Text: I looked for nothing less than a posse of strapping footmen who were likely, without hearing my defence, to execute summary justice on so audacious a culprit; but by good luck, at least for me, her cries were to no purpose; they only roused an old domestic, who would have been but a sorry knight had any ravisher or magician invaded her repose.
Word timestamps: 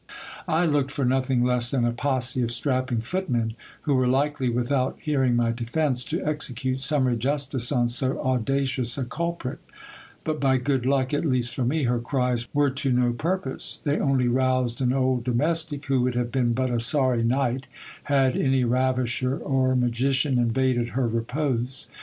I 0.47 0.65
looked 0.65 0.89
for 0.89 1.05
nothing 1.05 1.43
less 1.43 1.69
than 1.69 1.85
a 1.85 1.91
posse 1.91 2.41
of 2.41 2.51
strapping 2.51 3.01
footmen 3.01 3.53
who 3.81 3.93
were 3.93 4.07
likely, 4.07 4.49
without 4.49 4.97
hearing 4.99 5.35
my 5.35 5.51
defence, 5.51 6.03
to 6.05 6.25
execute 6.25 6.79
summary 6.79 7.15
justice 7.17 7.71
on 7.71 7.87
so 7.87 8.19
audacious 8.19 8.97
a 8.97 9.03
culprit; 9.05 9.59
but 10.23 10.39
by 10.39 10.57
good 10.57 10.87
luck, 10.87 11.13
at 11.13 11.23
least 11.23 11.53
for 11.53 11.63
me, 11.63 11.83
her 11.83 11.99
cries 11.99 12.47
were 12.51 12.71
to 12.71 12.91
no 12.91 13.13
purpose; 13.13 13.79
they 13.83 13.99
only 13.99 14.27
roused 14.27 14.81
an 14.81 14.91
old 14.91 15.23
domestic, 15.23 15.85
who 15.85 16.01
would 16.01 16.15
have 16.15 16.31
been 16.31 16.53
but 16.53 16.71
a 16.71 16.79
sorry 16.79 17.23
knight 17.23 17.67
had 18.05 18.35
any 18.35 18.63
ravisher 18.63 19.37
or 19.37 19.75
magician 19.75 20.39
invaded 20.39 20.89
her 20.97 21.07
repose. 21.07 21.89